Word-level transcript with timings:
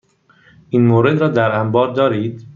این 0.69 0.85
مورد 0.87 1.21
را 1.21 1.27
در 1.29 1.51
انبار 1.59 1.93
دارید؟ 1.93 2.47